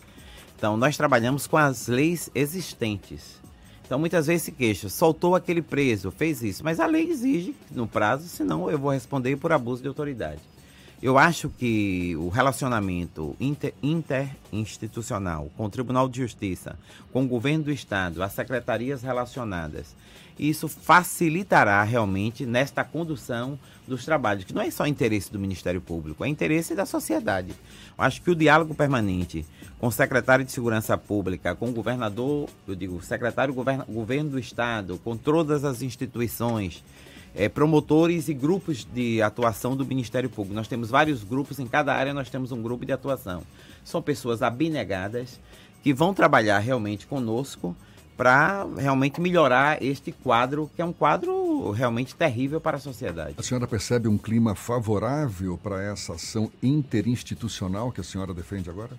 Então, 0.55 0.77
nós 0.77 0.95
trabalhamos 0.95 1.47
com 1.47 1.57
as 1.57 1.89
leis 1.89 2.31
existentes. 2.35 3.41
Então, 3.87 3.99
muitas 3.99 4.27
vezes 4.27 4.43
se 4.43 4.53
queixa, 4.53 4.91
soltou 4.91 5.35
aquele 5.35 5.63
preso, 5.63 6.11
fez 6.11 6.43
isso, 6.43 6.63
mas 6.63 6.81
a 6.81 6.87
lei 6.87 7.09
exige 7.09 7.57
no 7.71 7.87
prazo, 7.87 8.29
senão 8.29 8.71
eu 8.71 8.79
vou 8.79 8.91
responder 8.91 9.37
por 9.37 9.53
abuso 9.53 9.81
de 9.81 9.89
autoridade. 9.89 10.43
Eu 11.01 11.17
acho 11.17 11.49
que 11.49 12.15
o 12.17 12.29
relacionamento 12.29 13.35
inter, 13.41 13.73
interinstitucional 13.83 15.51
com 15.57 15.65
o 15.65 15.71
Tribunal 15.71 16.11
de 16.11 16.21
Justiça, 16.21 16.79
com 17.11 17.25
o 17.25 17.29
governo 17.29 17.65
do 17.65 17.73
Estado, 17.73 18.23
as 18.23 18.33
secretarias 18.33 19.01
relacionadas, 19.01 19.97
isso 20.39 20.69
facilitará 20.69 21.83
realmente 21.83 22.47
nesta 22.47 22.85
condução 22.85 23.59
dos 23.87 24.05
trabalhos, 24.05 24.45
que 24.45 24.55
não 24.55 24.63
é 24.63 24.71
só 24.71 24.87
interesse 24.87 25.33
do 25.33 25.39
Ministério 25.39 25.81
Público, 25.81 26.25
é 26.25 26.29
interesse 26.29 26.75
da 26.75 26.87
sociedade. 26.87 27.51
Eu 27.51 28.05
acho 28.05 28.23
que 28.23 28.31
o 28.31 28.35
diálogo 28.35 28.75
permanente 28.75 29.45
com 29.79 29.87
o 29.87 29.93
secretário 29.93 30.45
de 30.45 30.53
Segurança 30.53 30.97
Pública, 30.99 31.55
com 31.55 31.69
o 31.69 31.73
governador, 31.73 32.49
eu 32.67 32.75
digo, 32.75 33.03
secretário 33.03 33.55
governo, 33.55 33.85
governo 33.89 34.31
do 34.31 34.39
Estado, 34.39 35.01
com 35.03 35.17
todas 35.17 35.65
as 35.65 35.83
instituições, 35.83 36.85
é, 37.35 37.49
promotores 37.49 38.29
e 38.29 38.35
grupos 38.35 38.85
de 38.85 39.23
atuação 39.23 39.77
do 39.77 39.87
Ministério 39.87 40.29
Público. 40.29 40.55
Nós 40.55 40.69
temos 40.69 40.91
vários 40.91 41.23
grupos, 41.23 41.59
em 41.59 41.67
cada 41.67 41.95
área 41.95 42.13
nós 42.13 42.29
temos 42.29 42.53
um 42.53 42.63
grupo 42.63 42.85
de 42.85 42.93
atuação. 42.93 43.43
São 43.85 44.03
pessoas 44.03 44.43
abnegadas 44.43 45.39
que 45.83 45.95
vão 45.95 46.13
trabalhar 46.13 46.59
realmente 46.59 47.07
conosco 47.07 47.77
para 48.19 48.67
realmente 48.77 49.21
melhorar 49.21 49.81
este 49.81 50.11
quadro, 50.11 50.69
que 50.75 50.83
é 50.83 50.85
um 50.85 50.93
quadro 50.93 51.71
realmente 51.71 52.17
terrível 52.17 52.61
para 52.61 52.77
a 52.77 52.81
sociedade. 52.81 53.37
A 53.39 53.43
senhora 53.45 53.65
percebe 53.65 54.09
um 54.09 54.19
clima 54.19 54.57
favorável 54.57 55.57
para 55.57 55.81
essa 55.85 56.15
ação 56.15 56.51
interinstitucional 56.61 57.93
que 57.93 58.01
a 58.01 58.05
senhora 58.05 58.35
defende 58.35 58.69
agora? 58.69 58.91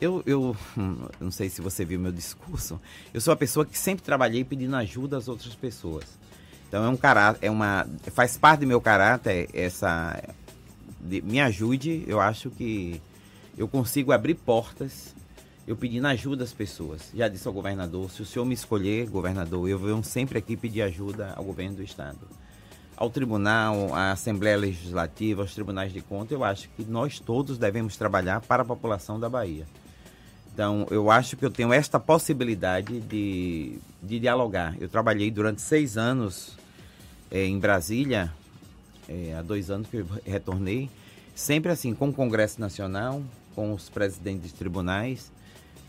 Eu, 0.00 0.24
eu 0.26 0.56
hum, 0.76 1.06
não 1.20 1.30
sei 1.30 1.48
se 1.48 1.60
você 1.60 1.84
viu 1.84 2.00
meu 2.00 2.10
discurso. 2.10 2.80
Eu 3.14 3.20
sou 3.20 3.30
uma 3.30 3.38
pessoa 3.38 3.64
que 3.64 3.78
sempre 3.78 4.04
trabalhei 4.04 4.42
pedindo 4.42 4.74
ajuda 4.74 5.16
às 5.16 5.28
outras 5.28 5.54
pessoas. 5.54 6.04
Então 6.66 6.84
é 6.84 6.88
um 6.88 6.96
caráter, 6.96 7.46
é 7.46 7.50
uma, 7.50 7.86
faz 8.12 8.36
parte 8.36 8.60
do 8.60 8.66
meu 8.66 8.80
caráter 8.80 9.48
essa, 9.54 10.20
de, 11.00 11.22
me 11.22 11.40
ajude. 11.40 12.02
Eu 12.08 12.20
acho 12.20 12.50
que 12.50 13.00
eu 13.56 13.68
consigo 13.68 14.10
abrir 14.10 14.34
portas. 14.34 15.14
Eu 15.68 15.76
pedindo 15.76 16.06
ajuda 16.06 16.44
às 16.44 16.52
pessoas. 16.54 17.10
Já 17.14 17.28
disse 17.28 17.46
ao 17.46 17.52
governador, 17.52 18.10
se 18.10 18.22
o 18.22 18.24
senhor 18.24 18.46
me 18.46 18.54
escolher 18.54 19.06
governador, 19.10 19.68
eu 19.68 19.78
venho 19.78 20.02
sempre 20.02 20.38
aqui 20.38 20.56
pedir 20.56 20.80
ajuda 20.80 21.34
ao 21.36 21.44
governo 21.44 21.76
do 21.76 21.82
estado, 21.82 22.26
ao 22.96 23.10
tribunal, 23.10 23.94
à 23.94 24.12
Assembleia 24.12 24.56
Legislativa, 24.56 25.42
aos 25.42 25.52
tribunais 25.52 25.92
de 25.92 26.00
contas. 26.00 26.32
Eu 26.32 26.42
acho 26.42 26.70
que 26.70 26.86
nós 26.86 27.20
todos 27.20 27.58
devemos 27.58 27.98
trabalhar 27.98 28.40
para 28.40 28.62
a 28.62 28.64
população 28.64 29.20
da 29.20 29.28
Bahia. 29.28 29.66
Então, 30.54 30.86
eu 30.90 31.10
acho 31.10 31.36
que 31.36 31.44
eu 31.44 31.50
tenho 31.50 31.70
esta 31.70 32.00
possibilidade 32.00 32.98
de, 33.02 33.78
de 34.02 34.18
dialogar. 34.18 34.74
Eu 34.80 34.88
trabalhei 34.88 35.30
durante 35.30 35.60
seis 35.60 35.98
anos 35.98 36.56
é, 37.30 37.44
em 37.44 37.58
Brasília, 37.58 38.32
é, 39.06 39.34
há 39.34 39.42
dois 39.42 39.70
anos 39.70 39.86
que 39.86 39.98
eu 39.98 40.06
retornei, 40.24 40.88
sempre 41.34 41.70
assim, 41.70 41.94
com 41.94 42.08
o 42.08 42.12
Congresso 42.14 42.58
Nacional, 42.58 43.22
com 43.54 43.74
os 43.74 43.90
presidentes 43.90 44.50
de 44.50 44.54
tribunais, 44.54 45.30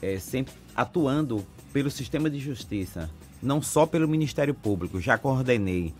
é, 0.01 0.17
sempre 0.19 0.53
atuando 0.75 1.45
pelo 1.73 1.91
sistema 1.91 2.29
de 2.29 2.39
justiça, 2.39 3.09
não 3.41 3.61
só 3.61 3.85
pelo 3.85 4.07
Ministério 4.07 4.53
Público. 4.53 4.99
Já 4.99 5.17
coordenei 5.17 5.93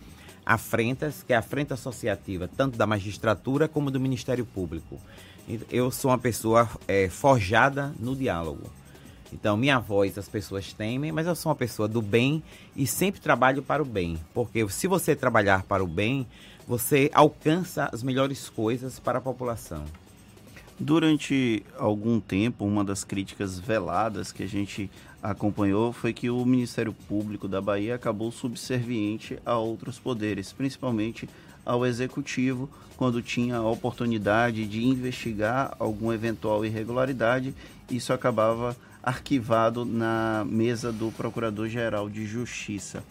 a 0.44 0.58
Frentas, 0.58 1.22
que 1.22 1.32
é 1.32 1.36
a 1.36 1.42
frente 1.42 1.72
associativa, 1.72 2.48
tanto 2.48 2.76
da 2.76 2.86
magistratura 2.86 3.68
como 3.68 3.90
do 3.90 4.00
Ministério 4.00 4.44
Público. 4.44 4.98
Eu 5.70 5.90
sou 5.90 6.10
uma 6.10 6.18
pessoa 6.18 6.68
é, 6.86 7.08
forjada 7.08 7.94
no 7.98 8.14
diálogo. 8.14 8.70
Então, 9.32 9.56
minha 9.56 9.78
voz 9.78 10.18
as 10.18 10.28
pessoas 10.28 10.72
temem, 10.72 11.12
mas 11.12 11.26
eu 11.26 11.34
sou 11.34 11.50
uma 11.50 11.56
pessoa 11.56 11.86
do 11.86 12.02
bem 12.02 12.42
e 12.74 12.86
sempre 12.86 13.20
trabalho 13.20 13.62
para 13.62 13.82
o 13.82 13.86
bem. 13.86 14.18
Porque 14.34 14.68
se 14.68 14.86
você 14.86 15.14
trabalhar 15.14 15.62
para 15.62 15.84
o 15.84 15.86
bem, 15.86 16.26
você 16.66 17.10
alcança 17.14 17.88
as 17.92 18.02
melhores 18.02 18.48
coisas 18.48 18.98
para 18.98 19.18
a 19.18 19.22
população. 19.22 19.84
Durante 20.82 21.62
algum 21.78 22.18
tempo, 22.18 22.64
uma 22.64 22.82
das 22.82 23.04
críticas 23.04 23.58
veladas 23.58 24.32
que 24.32 24.42
a 24.42 24.48
gente 24.48 24.90
acompanhou 25.22 25.92
foi 25.92 26.14
que 26.14 26.30
o 26.30 26.42
Ministério 26.46 26.94
Público 27.06 27.46
da 27.46 27.60
Bahia 27.60 27.96
acabou 27.96 28.32
subserviente 28.32 29.38
a 29.44 29.58
outros 29.58 29.98
poderes, 29.98 30.54
principalmente 30.54 31.28
ao 31.66 31.84
executivo 31.84 32.66
quando 32.96 33.20
tinha 33.20 33.58
a 33.58 33.68
oportunidade 33.68 34.66
de 34.66 34.82
investigar 34.82 35.76
alguma 35.78 36.14
eventual 36.14 36.64
irregularidade. 36.64 37.54
Isso 37.90 38.14
acabava 38.14 38.74
arquivado 39.02 39.84
na 39.84 40.46
mesa 40.48 40.90
do 40.90 41.12
Procurador-Geral 41.12 42.08
de 42.08 42.24
Justiça. 42.24 43.04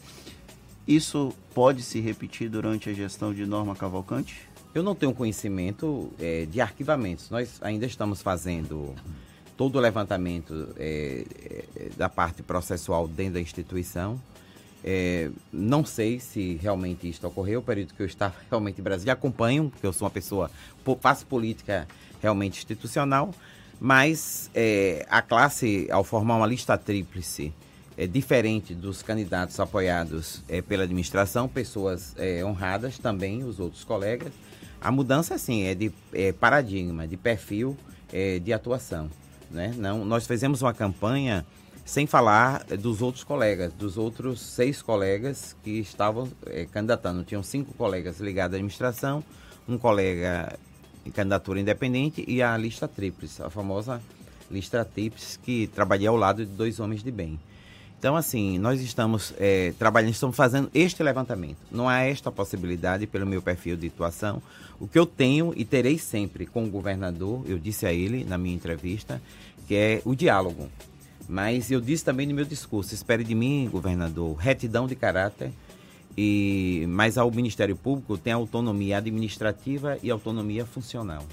Isso 0.88 1.36
pode 1.54 1.84
se 1.84 2.00
repetir 2.00 2.50
durante 2.50 2.90
a 2.90 2.94
gestão 2.94 3.32
de 3.32 3.46
Norma 3.46 3.76
Cavalcante? 3.76 4.49
Eu 4.74 4.84
não 4.84 4.94
tenho 4.94 5.14
conhecimento 5.14 6.12
é, 6.20 6.46
de 6.46 6.62
arquivamentos. 6.62 7.30
Nós 7.30 7.58
ainda 7.62 7.86
estamos 7.86 8.22
fazendo 8.22 8.94
todo 9.58 9.78
o 9.78 9.80
levantamento 9.80 10.74
é, 10.78 11.26
é, 11.76 11.90
da 11.98 12.08
parte 12.08 12.44
processual 12.44 13.08
dentro 13.08 13.34
da 13.34 13.42
instituição. 13.42 14.22
É, 14.84 15.30
não 15.52 15.84
sei 15.84 16.20
se 16.20 16.56
realmente 16.62 17.10
isto 17.10 17.28
ocorreu, 17.28 17.60
o 17.60 17.64
período 17.64 17.94
que 17.94 18.02
eu 18.02 18.06
estava 18.06 18.36
realmente 18.50 18.80
em 18.80 18.84
Brasília, 18.84 19.14
acompanho, 19.14 19.70
porque 19.70 19.86
eu 19.86 19.92
sou 19.92 20.06
uma 20.06 20.12
pessoa, 20.12 20.50
faço 21.02 21.26
política 21.26 21.88
realmente 22.22 22.58
institucional, 22.60 23.34
mas 23.82 24.50
é, 24.54 25.06
a 25.10 25.22
classe, 25.22 25.88
ao 25.92 26.04
formar 26.04 26.38
uma 26.38 26.48
lista 26.48 26.78
tríplice, 26.78 27.52
é 27.98 28.08
diferente 28.08 28.74
dos 28.74 29.02
candidatos 29.02 29.60
apoiados 29.60 30.42
é, 30.48 30.62
pela 30.62 30.84
administração, 30.84 31.50
pessoas 31.50 32.16
é, 32.18 32.46
honradas 32.46 32.98
também, 32.98 33.44
os 33.44 33.60
outros 33.60 33.84
colegas. 33.84 34.32
A 34.82 34.92
mudança, 34.92 35.38
sim, 35.38 35.64
é 35.64 35.76
de 35.76 35.92
é, 36.14 36.32
paradigma, 36.32 37.08
de 37.08 37.18
perfil 37.18 37.78
é, 38.14 38.40
de 38.40 38.54
atuação. 38.54 39.10
Né? 39.52 39.74
Não, 39.78 40.06
nós 40.06 40.26
fizemos 40.26 40.62
uma 40.62 40.74
campanha 40.74 41.46
sem 41.84 42.06
falar 42.06 42.64
dos 42.66 43.02
outros 43.02 43.24
colegas, 43.24 43.74
dos 43.74 43.98
outros 43.98 44.42
seis 44.42 44.82
colegas 44.82 45.56
que 45.64 45.80
estavam 45.80 46.30
é, 46.46 46.66
candidatando. 46.66 47.24
Tinham 47.24 47.42
cinco 47.44 47.74
colegas 47.74 48.20
ligados 48.20 48.54
à 48.54 48.58
administração, 48.58 49.24
um 49.68 49.78
colega 49.78 50.58
em 51.06 51.12
candidatura 51.12 51.60
independente 51.60 52.24
e 52.28 52.42
a 52.42 52.56
lista 52.56 52.88
tríplice, 52.88 53.42
a 53.42 53.50
famosa 53.50 54.02
lista 54.50 54.86
tríplice 54.86 55.38
que 55.40 55.68
trabalhei 55.68 56.08
ao 56.08 56.16
lado 56.16 56.46
de 56.46 56.52
dois 56.52 56.80
homens 56.80 57.04
de 57.04 57.12
bem. 57.12 57.40
Então, 58.00 58.16
assim, 58.16 58.58
nós 58.58 58.80
estamos 58.80 59.34
é, 59.38 59.74
trabalhando, 59.78 60.14
estamos 60.14 60.34
fazendo 60.34 60.72
este 60.74 61.04
levantamento. 61.04 61.58
Não 61.70 61.90
há 61.90 62.00
esta 62.00 62.32
possibilidade 62.32 63.06
pelo 63.06 63.28
meu 63.28 63.42
perfil 63.42 63.76
de 63.76 63.88
atuação. 63.88 64.42
O 64.80 64.88
que 64.88 64.98
eu 64.98 65.06
tenho 65.06 65.54
e 65.54 65.66
terei 65.66 65.98
sempre 65.98 66.46
com 66.46 66.64
o 66.64 66.70
governador, 66.70 67.44
eu 67.46 67.60
disse 67.60 67.86
a 67.86 67.92
ele 67.92 68.24
na 68.24 68.38
minha 68.38 68.56
entrevista, 68.56 69.22
que 69.68 69.76
é 69.76 70.02
o 70.06 70.16
diálogo. 70.16 70.70
Mas 71.28 71.70
eu 71.70 71.82
disse 71.82 72.06
também 72.06 72.26
no 72.26 72.34
meu 72.34 72.46
discurso, 72.46 72.94
espere 72.94 73.22
de 73.22 73.36
mim, 73.36 73.68
governador, 73.70 74.34
retidão 74.38 74.88
de 74.88 74.96
caráter, 74.96 75.52
e 76.18 76.86
mas 76.88 77.18
ao 77.18 77.30
Ministério 77.30 77.76
Público 77.76 78.18
tem 78.18 78.32
autonomia 78.32 78.98
administrativa 78.98 79.98
e 80.02 80.10
autonomia 80.10 80.66
funcional. 80.66 81.26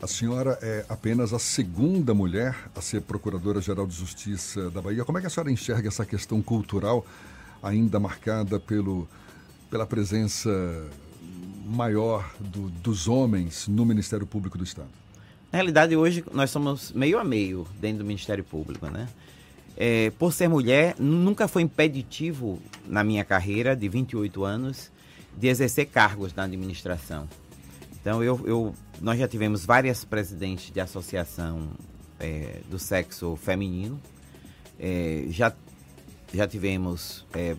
A 0.00 0.06
senhora 0.06 0.56
é 0.62 0.86
apenas 0.88 1.32
a 1.32 1.40
segunda 1.40 2.14
mulher 2.14 2.56
a 2.74 2.80
ser 2.80 3.02
Procuradora-Geral 3.02 3.84
de 3.84 3.96
Justiça 3.96 4.70
da 4.70 4.80
Bahia. 4.80 5.04
Como 5.04 5.18
é 5.18 5.20
que 5.20 5.26
a 5.26 5.30
senhora 5.30 5.50
enxerga 5.50 5.88
essa 5.88 6.06
questão 6.06 6.40
cultural 6.40 7.04
ainda 7.60 7.98
marcada 7.98 8.60
pelo, 8.60 9.08
pela 9.68 9.84
presença 9.84 10.48
maior 11.66 12.32
do, 12.38 12.68
dos 12.68 13.08
homens 13.08 13.66
no 13.66 13.84
Ministério 13.84 14.24
Público 14.24 14.56
do 14.56 14.62
Estado? 14.62 14.88
Na 15.50 15.56
realidade, 15.56 15.96
hoje 15.96 16.24
nós 16.32 16.50
somos 16.50 16.92
meio 16.92 17.18
a 17.18 17.24
meio 17.24 17.66
dentro 17.80 17.98
do 17.98 18.04
Ministério 18.04 18.44
Público, 18.44 18.86
né? 18.86 19.08
É, 19.76 20.10
por 20.10 20.32
ser 20.32 20.46
mulher, 20.46 20.94
nunca 20.96 21.48
foi 21.48 21.62
impeditivo 21.62 22.62
na 22.86 23.02
minha 23.02 23.24
carreira 23.24 23.74
de 23.74 23.88
28 23.88 24.44
anos 24.44 24.92
de 25.36 25.48
exercer 25.48 25.86
cargos 25.86 26.32
na 26.34 26.44
administração. 26.44 27.28
Então, 28.00 28.22
eu, 28.22 28.40
eu, 28.44 28.74
nós 29.00 29.18
já 29.18 29.28
tivemos 29.28 29.64
várias 29.64 30.04
presidentes 30.04 30.72
de 30.72 30.80
associação 30.80 31.68
é, 32.18 32.60
do 32.68 32.78
sexo 32.78 33.36
feminino. 33.36 34.00
É, 34.78 35.26
já, 35.30 35.52
já 36.32 36.46
tivemos, 36.46 37.24
é, 37.32 37.56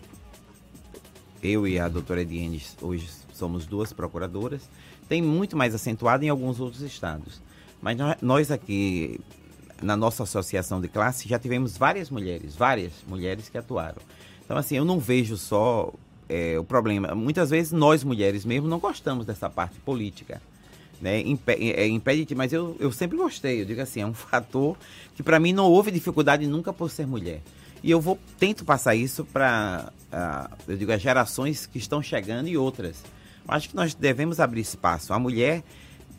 eu 1.42 1.66
e 1.66 1.78
a 1.78 1.88
doutora 1.88 2.22
Ediene, 2.22 2.62
hoje 2.80 3.08
somos 3.32 3.66
duas 3.66 3.92
procuradoras. 3.92 4.68
Tem 5.08 5.22
muito 5.22 5.56
mais 5.56 5.74
acentuado 5.74 6.24
em 6.24 6.28
alguns 6.28 6.60
outros 6.60 6.82
estados. 6.82 7.40
Mas 7.80 7.96
nós 8.20 8.50
aqui, 8.50 9.18
na 9.82 9.96
nossa 9.96 10.24
associação 10.24 10.80
de 10.80 10.88
classe, 10.88 11.28
já 11.28 11.38
tivemos 11.38 11.76
várias 11.76 12.10
mulheres, 12.10 12.54
várias 12.54 12.92
mulheres 13.08 13.48
que 13.48 13.56
atuaram. 13.56 14.02
Então, 14.44 14.56
assim, 14.56 14.76
eu 14.76 14.84
não 14.84 14.98
vejo 14.98 15.36
só 15.36 15.92
é, 16.28 16.58
o 16.58 16.64
problema. 16.64 17.14
Muitas 17.14 17.48
vezes 17.48 17.72
nós 17.72 18.04
mulheres 18.04 18.44
mesmo 18.44 18.68
não 18.68 18.78
gostamos 18.78 19.24
dessa 19.24 19.48
parte 19.48 19.78
política. 19.80 20.40
Né, 21.00 21.20
impede, 21.20 21.72
é, 21.72 21.88
impede, 21.88 22.34
mas 22.34 22.52
eu, 22.52 22.76
eu 22.78 22.92
sempre 22.92 23.16
gostei. 23.16 23.62
Eu 23.62 23.64
digo 23.64 23.80
assim, 23.80 24.02
é 24.02 24.06
um 24.06 24.12
fator 24.14 24.76
que 25.16 25.22
para 25.22 25.40
mim 25.40 25.52
não 25.52 25.64
houve 25.64 25.90
dificuldade 25.90 26.46
nunca 26.46 26.72
por 26.72 26.90
ser 26.90 27.06
mulher. 27.06 27.40
E 27.82 27.90
eu 27.90 28.00
vou 28.00 28.18
tento 28.38 28.64
passar 28.64 28.94
isso 28.94 29.24
para, 29.24 29.90
eu 30.68 30.76
digo, 30.76 30.92
as 30.92 31.00
gerações 31.00 31.64
que 31.64 31.78
estão 31.78 32.02
chegando 32.02 32.48
e 32.48 32.56
outras. 32.56 33.02
Eu 33.48 33.54
acho 33.54 33.70
que 33.70 33.76
nós 33.76 33.94
devemos 33.94 34.38
abrir 34.38 34.60
espaço. 34.60 35.14
A 35.14 35.18
mulher 35.18 35.62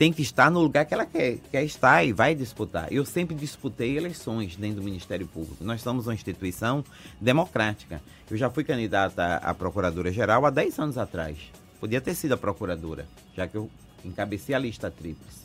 tem 0.02 0.12
que 0.12 0.24
estar 0.24 0.50
no 0.50 0.60
lugar 0.60 0.84
que 0.86 0.96
ela 0.96 1.06
quer, 1.06 1.38
quer 1.52 1.64
estar 1.64 2.04
e 2.04 2.12
vai 2.12 2.34
disputar. 2.34 2.92
Eu 2.92 3.06
sempre 3.06 3.36
disputei 3.36 3.96
eleições 3.96 4.56
dentro 4.56 4.78
do 4.78 4.84
Ministério 4.84 5.28
Público. 5.28 5.64
Nós 5.64 5.82
somos 5.82 6.08
uma 6.08 6.16
instituição 6.16 6.84
democrática. 7.20 8.02
Eu 8.28 8.36
já 8.36 8.50
fui 8.50 8.64
candidata 8.64 9.36
a 9.36 9.54
procuradora-geral 9.54 10.44
há 10.44 10.50
10 10.50 10.80
anos 10.80 10.98
atrás. 10.98 11.38
Podia 11.80 12.02
ter 12.02 12.16
sido 12.16 12.34
a 12.34 12.38
procuradora, 12.38 13.06
já 13.36 13.48
que 13.48 13.56
eu 13.56 13.70
encabecei 14.06 14.56
a 14.56 14.60
lista 14.60 14.90
tríplice. 14.90 15.42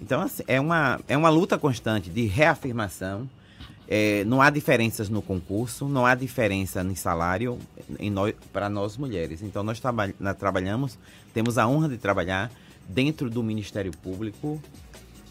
Então, 0.00 0.20
assim, 0.20 0.42
é 0.46 0.60
uma, 0.60 1.00
é 1.08 1.16
uma 1.16 1.28
luta 1.28 1.58
constante 1.58 2.10
de 2.10 2.26
reafirmação. 2.26 3.28
É, 3.86 4.24
não 4.24 4.40
há 4.40 4.48
diferenças 4.48 5.08
no 5.08 5.20
concurso, 5.20 5.86
não 5.86 6.06
há 6.06 6.14
diferença 6.14 6.82
em 6.82 6.94
salário 6.94 7.58
para 8.52 8.68
nós 8.68 8.96
mulheres. 8.96 9.42
Então, 9.42 9.62
nós, 9.62 9.78
traba 9.78 10.12
nós 10.18 10.36
trabalhamos, 10.36 10.98
temos 11.32 11.58
a 11.58 11.66
honra 11.68 11.88
de 11.88 11.98
trabalhar 11.98 12.50
dentro 12.88 13.30
do 13.30 13.42
Ministério 13.42 13.92
Público, 13.92 14.60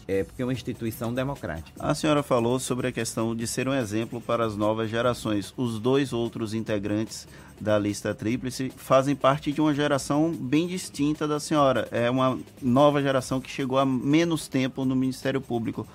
é, 0.06 0.24
porque 0.24 0.42
é 0.42 0.44
uma 0.44 0.52
instituição 0.52 1.12
democrática. 1.12 1.72
A 1.78 1.94
senhora 1.94 2.22
falou 2.22 2.58
sobre 2.58 2.88
a 2.88 2.92
questão 2.92 3.34
de 3.34 3.46
ser 3.46 3.68
um 3.68 3.74
exemplo 3.74 4.20
para 4.20 4.44
as 4.44 4.56
novas 4.56 4.90
gerações. 4.90 5.52
Os 5.56 5.78
dois 5.78 6.12
outros 6.12 6.54
integrantes 6.54 7.26
da 7.60 7.78
lista 7.78 8.14
tríplice 8.14 8.72
fazem 8.76 9.14
parte 9.14 9.52
de 9.52 9.60
uma 9.60 9.74
geração 9.74 10.32
bem 10.32 10.66
distinta 10.66 11.26
da 11.26 11.40
senhora. 11.40 11.88
É 11.90 12.10
uma 12.10 12.38
nova 12.60 13.00
geração 13.02 13.40
que 13.40 13.50
chegou 13.50 13.78
há 13.78 13.86
menos 13.86 14.48
tempo 14.48 14.84
no 14.84 14.94
Ministério 14.96 15.40
Público. 15.40 15.86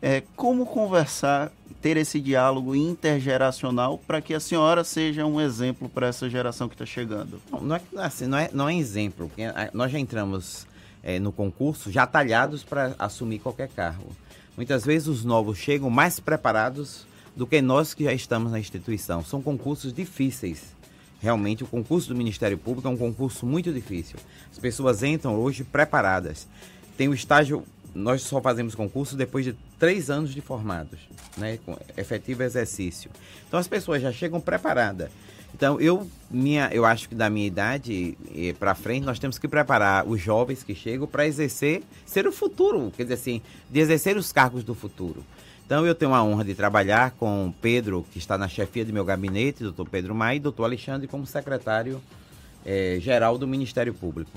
É, 0.00 0.22
como 0.34 0.66
conversar, 0.66 1.52
ter 1.80 1.96
esse 1.96 2.20
diálogo 2.20 2.74
intergeracional 2.74 3.98
para 3.98 4.20
que 4.20 4.34
a 4.34 4.40
senhora 4.40 4.82
seja 4.82 5.24
um 5.24 5.40
exemplo 5.40 5.88
para 5.88 6.08
essa 6.08 6.28
geração 6.28 6.68
que 6.68 6.74
está 6.74 6.86
chegando? 6.86 7.40
Não, 7.50 7.60
não, 7.60 7.76
é, 7.76 7.80
assim, 7.98 8.26
não, 8.26 8.38
é, 8.38 8.50
não 8.52 8.68
é 8.68 8.74
exemplo, 8.74 9.28
porque 9.28 9.42
nós 9.72 9.92
já 9.92 10.00
entramos 10.00 10.66
é, 11.02 11.18
no 11.18 11.32
concurso 11.32 11.90
já 11.90 12.06
talhados 12.06 12.62
para 12.62 12.94
assumir 12.98 13.38
qualquer 13.38 13.68
cargo. 13.68 14.10
Muitas 14.56 14.84
vezes 14.84 15.08
os 15.08 15.24
novos 15.24 15.58
chegam 15.58 15.88
mais 15.88 16.20
preparados 16.20 17.06
do 17.34 17.46
que 17.46 17.62
nós 17.62 17.94
que 17.94 18.04
já 18.04 18.12
estamos 18.12 18.52
na 18.52 18.60
instituição. 18.60 19.24
São 19.24 19.40
concursos 19.40 19.92
difíceis. 19.92 20.74
Realmente, 21.20 21.64
o 21.64 21.66
concurso 21.66 22.08
do 22.08 22.16
Ministério 22.16 22.58
Público 22.58 22.88
é 22.88 22.90
um 22.90 22.96
concurso 22.96 23.46
muito 23.46 23.72
difícil. 23.72 24.18
As 24.50 24.58
pessoas 24.58 25.02
entram 25.02 25.36
hoje 25.36 25.64
preparadas. 25.64 26.48
Tem 26.96 27.08
o 27.08 27.14
estágio, 27.14 27.64
nós 27.94 28.22
só 28.22 28.40
fazemos 28.40 28.74
concurso 28.74 29.16
depois 29.16 29.44
de 29.44 29.56
três 29.78 30.10
anos 30.10 30.34
de 30.34 30.40
formados, 30.40 30.98
né, 31.36 31.58
com 31.64 31.78
efetivo 31.96 32.42
exercício. 32.42 33.10
Então, 33.46 33.58
as 33.58 33.68
pessoas 33.68 34.02
já 34.02 34.12
chegam 34.12 34.40
preparadas. 34.40 35.10
Então, 35.54 35.80
eu, 35.80 36.06
minha, 36.30 36.68
eu 36.72 36.84
acho 36.84 37.08
que 37.08 37.14
da 37.14 37.30
minha 37.30 37.46
idade 37.46 38.16
para 38.58 38.74
frente, 38.74 39.04
nós 39.04 39.18
temos 39.18 39.38
que 39.38 39.46
preparar 39.46 40.06
os 40.06 40.20
jovens 40.20 40.62
que 40.62 40.74
chegam 40.74 41.06
para 41.06 41.26
exercer, 41.26 41.82
ser 42.06 42.26
o 42.26 42.32
futuro, 42.32 42.90
quer 42.96 43.02
dizer 43.04 43.14
assim, 43.14 43.42
de 43.70 43.80
exercer 43.80 44.16
os 44.16 44.32
cargos 44.32 44.64
do 44.64 44.74
futuro. 44.74 45.24
Então, 45.64 45.86
eu 45.86 45.94
tenho 45.94 46.14
a 46.14 46.22
honra 46.22 46.44
de 46.44 46.54
trabalhar 46.54 47.12
com 47.12 47.52
Pedro, 47.62 48.04
que 48.12 48.18
está 48.18 48.36
na 48.36 48.48
chefia 48.48 48.84
do 48.84 48.92
meu 48.92 49.04
gabinete, 49.04 49.62
doutor 49.62 49.88
Pedro 49.88 50.14
Maia, 50.14 50.36
e 50.36 50.40
doutor 50.40 50.64
Alexandre 50.64 51.06
como 51.06 51.26
secretário-geral 51.26 53.34
eh, 53.34 53.38
do 53.38 53.46
Ministério 53.46 53.94
Público. 53.94 54.30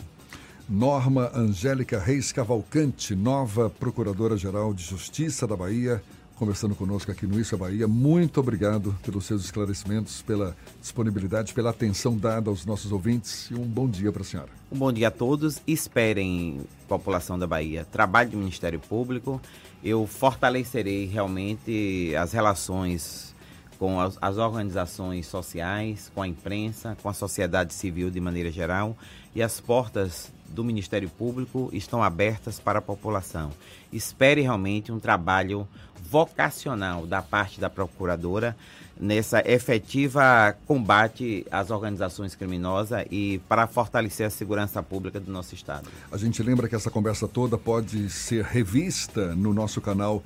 Norma 0.70 1.32
Angélica 1.36 2.00
Reis 2.00 2.32
Cavalcante, 2.32 3.16
nova 3.16 3.70
Procuradora-Geral 3.70 4.74
de 4.74 4.84
Justiça 4.84 5.46
da 5.46 5.56
Bahia 5.56 6.02
conversando 6.36 6.76
conosco 6.76 7.12
aqui 7.12 7.26
no 7.26 7.40
Isso 7.40 7.56
é 7.56 7.58
Bahia. 7.58 7.88
Muito 7.88 8.40
obrigado 8.40 8.96
pelos 9.04 9.26
seus 9.26 9.44
esclarecimentos, 9.44 10.22
pela 10.22 10.56
disponibilidade, 10.82 11.54
pela 11.54 11.70
atenção 11.70 12.18
dada 12.18 12.50
aos 12.50 12.66
nossos 12.66 12.92
ouvintes 12.92 13.50
e 13.50 13.56
um 13.56 13.64
bom 13.64 13.90
dia 13.90 14.12
para 14.12 14.22
a 14.22 14.26
senhora. 14.26 14.50
Um 14.72 14.78
bom 14.78 14.92
dia 14.92 15.08
a 15.08 15.12
todos. 15.12 15.62
Esperem, 15.66 16.62
população 16.88 17.40
da 17.40 17.48
Bahia, 17.48 17.86
trabalho 17.86 18.32
do 18.32 18.38
Ministério 18.38 18.80
Público. 18.80 19.42
Eu 19.84 20.06
fortalecerei 20.06 21.06
realmente 21.06 22.14
as 22.16 22.34
relações 22.34 23.34
com 23.80 24.00
as, 24.00 24.18
as, 24.22 24.38
organizações 24.38 25.28
sociais, 25.28 26.12
com 26.14 26.22
a 26.22 26.28
imprensa, 26.28 26.98
com 27.02 27.10
a 27.10 27.14
sociedade 27.14 27.74
civil 27.74 28.10
de 28.10 28.20
maneira 28.20 28.52
geral 28.52 28.98
e 29.34 29.44
as 29.44 29.60
portas 29.60 30.32
do 30.50 30.64
Ministério 30.64 31.10
Público 31.10 31.70
estão 31.74 32.04
abertas 32.04 32.60
para 32.60 32.80
a 32.80 32.82
população. 32.82 33.52
Espere 33.92 34.42
realmente 34.42 34.92
um 34.92 35.00
trabalho 35.00 35.68
vocacional 36.10 37.06
da 37.06 37.22
parte 37.22 37.60
da 37.60 37.70
procuradora 37.70 38.56
nessa 39.00 39.42
efetiva 39.46 40.56
combate 40.66 41.46
às 41.52 41.70
organizações 41.70 42.36
criminosas 42.36 43.06
e 43.12 43.42
para 43.50 43.68
fortalecer 43.68 44.28
a 44.28 44.30
segurança 44.30 44.82
pública 44.82 45.20
do 45.20 45.32
nosso 45.32 45.54
estado. 45.54 45.90
A 46.12 46.18
gente 46.18 46.42
lembra 46.42 46.68
que 46.68 46.76
essa 46.76 46.90
conversa 46.90 47.28
toda 47.28 47.58
pode 47.58 48.10
ser 48.10 48.46
revista 48.46 49.36
no 49.36 49.54
nosso 49.54 49.82
canal 49.82 50.24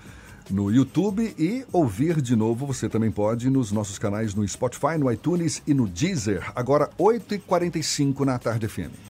no 0.50 0.72
YouTube 0.72 1.34
e 1.38 1.66
ouvir 1.72 2.22
de 2.22 2.36
novo 2.36 2.66
você 2.66 2.90
também 2.90 3.12
pode 3.12 3.50
nos 3.50 3.72
nossos 3.72 4.00
canais 4.00 4.34
no 4.34 4.48
Spotify, 4.48 4.98
no 4.98 5.12
iTunes 5.12 5.62
e 5.66 5.74
no 5.74 5.88
Deezer. 5.88 6.52
Agora 6.56 6.90
8h45 6.98 8.26
na 8.26 8.40
tarde 8.40 8.68
FM. 8.68 9.09